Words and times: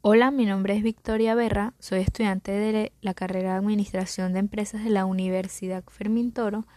Hola, 0.00 0.30
mi 0.30 0.46
nombre 0.46 0.76
es 0.76 0.84
Victoria 0.84 1.34
Berra, 1.34 1.74
soy 1.80 1.98
estudiante 1.98 2.52
de 2.52 2.92
la 3.00 3.14
carrera 3.14 3.50
de 3.50 3.58
Administración 3.58 4.32
de 4.32 4.38
Empresas 4.38 4.84
de 4.84 4.90
la 4.90 5.04
Universidad 5.04 5.82
Fermín 5.88 6.30
Toro 6.30 6.68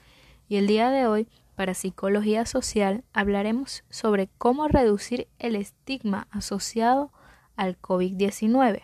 y 0.50 0.56
el 0.56 0.66
día 0.66 0.90
de 0.90 1.06
hoy, 1.06 1.28
para 1.56 1.76
Psicología 1.76 2.48
Social, 2.48 3.04
hablaremos 3.14 3.84
sobre 3.92 4.28
cómo 4.40 4.68
reducir 4.68 5.28
el 5.38 5.56
estigma 5.56 6.28
asociado 6.32 7.12
al 7.56 7.80
COVID-19. 7.80 8.82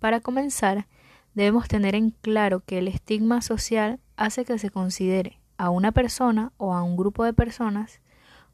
Para 0.00 0.20
comenzar, 0.20 0.86
debemos 1.32 1.66
tener 1.66 1.94
en 1.94 2.10
claro 2.10 2.60
que 2.60 2.76
el 2.76 2.88
estigma 2.88 3.40
social 3.40 4.00
hace 4.16 4.44
que 4.44 4.58
se 4.58 4.68
considere 4.68 5.40
a 5.56 5.70
una 5.70 5.92
persona 5.92 6.52
o 6.58 6.74
a 6.74 6.82
un 6.82 6.94
grupo 6.94 7.24
de 7.24 7.32
personas 7.32 8.02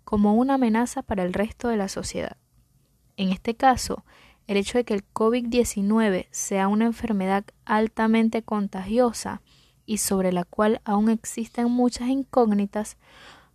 como 0.05 0.35
una 0.35 0.55
amenaza 0.55 1.03
para 1.03 1.25
el 1.25 1.33
resto 1.33 1.67
de 1.67 1.77
la 1.77 1.89
sociedad. 1.89 2.37
En 3.17 3.31
este 3.31 3.57
caso, 3.57 4.05
el 4.49 4.57
hecho 4.57 4.79
de 4.79 4.85
que 4.85 4.95
el 4.95 5.05
COVID-19 5.13 6.27
sea 6.31 6.69
una 6.69 6.87
enfermedad 6.87 7.45
altamente 7.67 8.43
contagiosa 8.43 9.43
y 9.87 9.99
sobre 9.99 10.33
la 10.33 10.45
cual 10.45 10.81
aún 10.85 11.11
existen 11.11 11.71
muchas 11.71 12.09
incógnitas, 12.09 12.97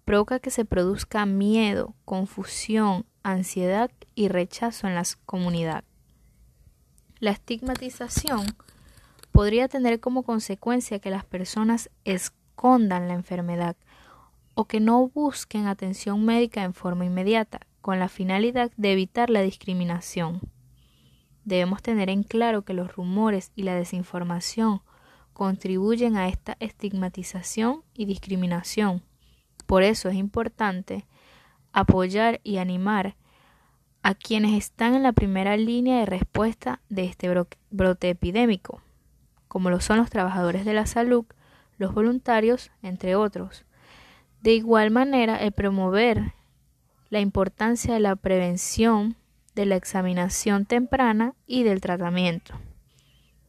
provoca 0.05 0.39
que 0.39 0.51
se 0.51 0.65
produzca 0.65 1.25
miedo, 1.25 1.95
confusión, 2.05 3.05
ansiedad 3.23 3.89
y 4.13 4.27
rechazo 4.27 4.87
en 4.87 4.93
la 4.93 5.03
comunidad. 5.25 5.83
La 7.19 7.31
estigmatización 7.31 8.45
podría 9.31 9.67
tener 9.67 9.99
como 9.99 10.21
consecuencia 10.21 10.99
que 10.99 11.09
las 11.09 11.25
personas 11.25 11.89
escondan 12.05 13.07
la 13.07 13.15
enfermedad 13.15 13.75
o 14.53 14.65
que 14.65 14.79
no 14.79 15.07
busquen 15.07 15.65
atención 15.65 16.23
médica 16.23 16.63
en 16.63 16.75
forma 16.75 17.05
inmediata, 17.05 17.61
con 17.81 17.97
la 17.97 18.09
finalidad 18.09 18.71
de 18.77 18.93
evitar 18.93 19.31
la 19.31 19.41
discriminación. 19.41 20.52
Debemos 21.45 21.81
tener 21.81 22.09
en 22.09 22.23
claro 22.23 22.63
que 22.63 22.73
los 22.73 22.95
rumores 22.95 23.51
y 23.55 23.63
la 23.63 23.75
desinformación 23.75 24.81
contribuyen 25.33 26.15
a 26.15 26.27
esta 26.27 26.55
estigmatización 26.59 27.83
y 27.93 28.05
discriminación. 28.05 29.03
Por 29.65 29.83
eso 29.83 30.09
es 30.09 30.15
importante 30.15 31.05
apoyar 31.71 32.39
y 32.43 32.57
animar 32.57 33.15
a 34.03 34.13
quienes 34.15 34.53
están 34.53 34.95
en 34.95 35.03
la 35.03 35.13
primera 35.13 35.57
línea 35.57 35.99
de 35.99 36.05
respuesta 36.05 36.81
de 36.89 37.05
este 37.05 37.33
brote 37.71 38.09
epidémico, 38.09 38.81
como 39.47 39.69
lo 39.69 39.79
son 39.79 39.97
los 39.97 40.09
trabajadores 40.09 40.65
de 40.65 40.73
la 40.73 40.85
salud, 40.85 41.25
los 41.77 41.93
voluntarios, 41.93 42.71
entre 42.81 43.15
otros. 43.15 43.65
De 44.41 44.53
igual 44.53 44.91
manera, 44.91 45.37
el 45.37 45.53
promover 45.53 46.33
la 47.09 47.21
importancia 47.21 47.93
de 47.93 48.01
la 48.01 48.15
prevención 48.15 49.15
de 49.55 49.65
la 49.65 49.75
examinación 49.75 50.65
temprana 50.65 51.33
y 51.45 51.63
del 51.63 51.81
tratamiento. 51.81 52.55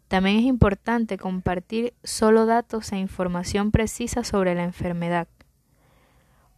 También 0.08 0.38
es 0.38 0.44
importante 0.44 1.18
compartir 1.18 1.94
solo 2.04 2.46
datos 2.46 2.92
e 2.92 2.98
información 2.98 3.70
precisa 3.70 4.22
sobre 4.22 4.54
la 4.54 4.64
enfermedad. 4.64 5.28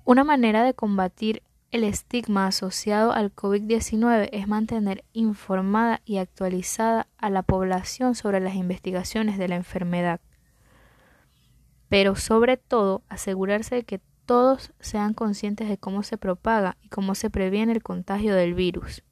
Una 0.05 0.25
manera 0.25 0.63
de 0.63 0.75
combatir 0.75 1.43
el 1.71 1.85
estigma 1.85 2.47
asociado 2.47 3.13
al 3.13 3.35
COVID-19 3.35 4.29
es 4.33 4.47
mantener 4.49 5.05
informada 5.13 6.01
y 6.05 6.19
actualizada 6.19 7.09
a 7.19 7.31
la 7.31 7.43
población 7.43 8.15
sobre 8.15 8.41
las 8.41 8.55
investigaciones 8.55 9.39
de 9.39 9.49
la 9.49 9.57
enfermedad, 9.57 10.21
pero 11.89 12.15
sobre 12.15 12.57
todo 12.57 13.03
asegurarse 13.09 13.77
de 13.77 13.83
que 13.85 14.01
todos 14.27 14.73
sean 14.81 15.15
conscientes 15.15 15.69
de 15.69 15.79
cómo 15.79 16.03
se 16.03 16.19
propaga 16.19 16.77
y 16.83 16.89
cómo 16.89 17.15
se 17.15 17.31
previene 17.31 17.73
el 17.73 17.83
contagio 17.83 18.35
del 18.35 18.55
virus 18.55 19.03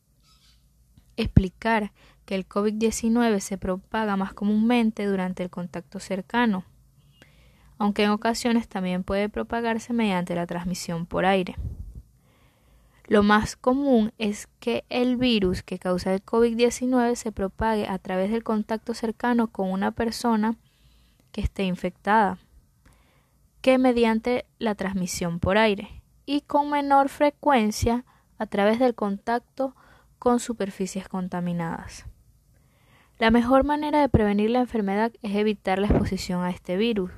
explicar 1.16 1.92
que 2.24 2.34
el 2.34 2.48
COVID-19 2.48 3.40
se 3.40 3.58
propaga 3.58 4.16
más 4.16 4.32
comúnmente 4.32 5.06
durante 5.06 5.42
el 5.42 5.50
contacto 5.50 6.00
cercano, 6.00 6.64
aunque 7.78 8.04
en 8.04 8.10
ocasiones 8.10 8.68
también 8.68 9.04
puede 9.04 9.28
propagarse 9.28 9.92
mediante 9.92 10.34
la 10.34 10.46
transmisión 10.46 11.06
por 11.06 11.26
aire. 11.26 11.56
Lo 13.06 13.22
más 13.22 13.56
común 13.56 14.12
es 14.16 14.48
que 14.60 14.84
el 14.88 15.16
virus 15.18 15.62
que 15.62 15.78
causa 15.78 16.14
el 16.14 16.24
COVID-19 16.24 17.16
se 17.16 17.32
propague 17.32 17.86
a 17.86 17.98
través 17.98 18.30
del 18.30 18.42
contacto 18.42 18.94
cercano 18.94 19.48
con 19.48 19.70
una 19.70 19.90
persona 19.90 20.56
que 21.30 21.42
esté 21.42 21.64
infectada, 21.64 22.38
que 23.60 23.76
mediante 23.76 24.46
la 24.58 24.74
transmisión 24.74 25.38
por 25.38 25.58
aire, 25.58 26.02
y 26.24 26.40
con 26.42 26.70
menor 26.70 27.10
frecuencia 27.10 28.04
a 28.38 28.46
través 28.46 28.78
del 28.78 28.94
contacto 28.94 29.74
con 30.18 30.40
superficies 30.40 31.08
contaminadas. 31.08 32.06
La 33.18 33.30
mejor 33.30 33.64
manera 33.64 34.00
de 34.00 34.08
prevenir 34.08 34.50
la 34.50 34.60
enfermedad 34.60 35.12
es 35.22 35.36
evitar 35.36 35.78
la 35.78 35.86
exposición 35.86 36.42
a 36.42 36.50
este 36.50 36.76
virus, 36.76 37.12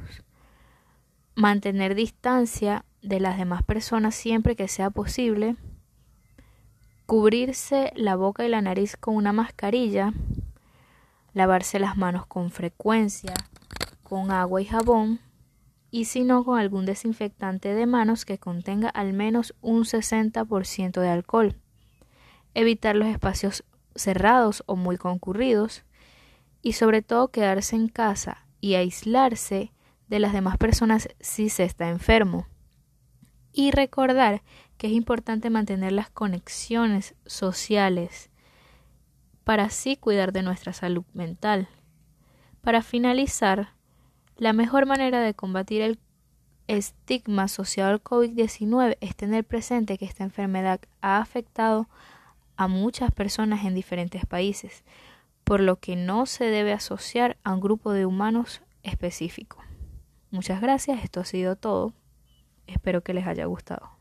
mantener 1.34 1.94
distancia 1.94 2.84
de 3.02 3.20
las 3.20 3.38
demás 3.38 3.62
personas 3.62 4.14
siempre 4.14 4.56
que 4.56 4.68
sea 4.68 4.90
posible, 4.90 5.56
cubrirse 7.06 7.92
la 7.96 8.16
boca 8.16 8.44
y 8.44 8.48
la 8.48 8.60
nariz 8.60 8.96
con 8.96 9.16
una 9.16 9.32
mascarilla, 9.32 10.12
lavarse 11.32 11.78
las 11.78 11.96
manos 11.96 12.26
con 12.26 12.50
frecuencia 12.50 13.34
con 14.02 14.30
agua 14.30 14.62
y 14.62 14.66
jabón. 14.66 15.20
Y 15.90 16.04
si 16.06 16.24
no 16.24 16.44
con 16.44 16.58
algún 16.58 16.86
desinfectante 16.86 17.74
de 17.74 17.86
manos 17.86 18.24
que 18.24 18.38
contenga 18.38 18.88
al 18.88 19.12
menos 19.12 19.54
un 19.60 19.84
60% 19.84 21.00
de 21.00 21.08
alcohol 21.08 21.56
evitar 22.56 22.96
los 22.96 23.08
espacios 23.08 23.64
cerrados 23.94 24.64
o 24.66 24.76
muy 24.76 24.96
concurridos 24.96 25.84
y 26.62 26.72
sobre 26.72 27.02
todo 27.02 27.28
quedarse 27.28 27.76
en 27.76 27.88
casa 27.88 28.46
y 28.62 28.74
aislarse 28.74 29.72
de 30.08 30.18
las 30.18 30.32
demás 30.32 30.56
personas 30.56 31.08
si 31.20 31.50
se 31.50 31.64
está 31.64 31.90
enfermo. 31.90 32.46
Y 33.52 33.72
recordar 33.72 34.42
que 34.78 34.86
es 34.86 34.94
importante 34.94 35.50
mantener 35.50 35.92
las 35.92 36.08
conexiones 36.08 37.14
sociales 37.26 38.30
para 39.44 39.64
así 39.64 39.96
cuidar 39.96 40.32
de 40.32 40.42
nuestra 40.42 40.72
salud 40.72 41.04
mental. 41.12 41.68
Para 42.62 42.80
finalizar, 42.80 43.74
la 44.38 44.54
mejor 44.54 44.86
manera 44.86 45.20
de 45.20 45.34
combatir 45.34 45.82
el 45.82 45.98
estigma 46.68 47.44
asociado 47.44 47.90
al 47.90 48.02
COVID-19 48.02 48.96
es 49.02 49.14
tener 49.14 49.44
presente 49.44 49.98
que 49.98 50.06
esta 50.06 50.24
enfermedad 50.24 50.80
ha 51.02 51.18
afectado 51.18 51.88
a 52.56 52.68
muchas 52.68 53.10
personas 53.12 53.64
en 53.64 53.74
diferentes 53.74 54.26
países, 54.26 54.84
por 55.44 55.60
lo 55.60 55.76
que 55.76 55.96
no 55.96 56.26
se 56.26 56.44
debe 56.44 56.72
asociar 56.72 57.36
a 57.44 57.52
un 57.52 57.60
grupo 57.60 57.92
de 57.92 58.06
humanos 58.06 58.62
específico. 58.82 59.62
Muchas 60.30 60.60
gracias, 60.60 61.02
esto 61.04 61.20
ha 61.20 61.24
sido 61.24 61.56
todo. 61.56 61.92
Espero 62.66 63.02
que 63.02 63.14
les 63.14 63.26
haya 63.26 63.46
gustado. 63.46 63.95